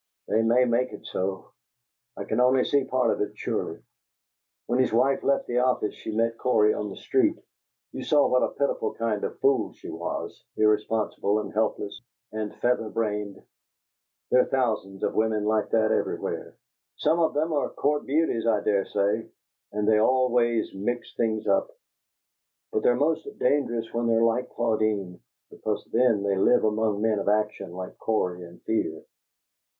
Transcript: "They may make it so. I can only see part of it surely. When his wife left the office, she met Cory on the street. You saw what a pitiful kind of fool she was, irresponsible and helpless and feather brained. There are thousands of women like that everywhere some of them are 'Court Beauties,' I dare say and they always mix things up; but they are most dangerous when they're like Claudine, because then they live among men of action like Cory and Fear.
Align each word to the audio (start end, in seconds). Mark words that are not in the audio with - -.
"They 0.27 0.41
may 0.41 0.65
make 0.65 0.91
it 0.93 1.05
so. 1.05 1.51
I 2.17 2.23
can 2.23 2.39
only 2.41 2.63
see 2.65 2.85
part 2.85 3.11
of 3.11 3.21
it 3.21 3.37
surely. 3.37 3.83
When 4.65 4.79
his 4.79 4.91
wife 4.91 5.21
left 5.21 5.45
the 5.45 5.59
office, 5.59 5.93
she 5.93 6.09
met 6.09 6.39
Cory 6.39 6.73
on 6.73 6.89
the 6.89 6.95
street. 6.97 7.37
You 7.91 8.01
saw 8.03 8.27
what 8.27 8.41
a 8.41 8.47
pitiful 8.55 8.95
kind 8.95 9.23
of 9.23 9.37
fool 9.41 9.73
she 9.73 9.91
was, 9.91 10.43
irresponsible 10.57 11.37
and 11.41 11.53
helpless 11.53 12.01
and 12.31 12.51
feather 12.55 12.89
brained. 12.89 13.43
There 14.31 14.41
are 14.41 14.45
thousands 14.45 15.03
of 15.03 15.13
women 15.13 15.45
like 15.45 15.69
that 15.69 15.91
everywhere 15.91 16.57
some 16.95 17.19
of 17.19 17.35
them 17.35 17.53
are 17.53 17.69
'Court 17.69 18.07
Beauties,' 18.07 18.47
I 18.47 18.61
dare 18.61 18.85
say 18.85 19.29
and 19.71 19.87
they 19.87 19.99
always 19.99 20.73
mix 20.73 21.15
things 21.15 21.45
up; 21.45 21.69
but 22.71 22.81
they 22.81 22.89
are 22.89 22.95
most 22.95 23.37
dangerous 23.37 23.93
when 23.93 24.07
they're 24.07 24.23
like 24.23 24.49
Claudine, 24.49 25.19
because 25.51 25.85
then 25.93 26.23
they 26.23 26.37
live 26.37 26.63
among 26.63 27.03
men 27.03 27.19
of 27.19 27.29
action 27.29 27.71
like 27.73 27.99
Cory 27.99 28.43
and 28.45 28.63
Fear. 28.63 29.03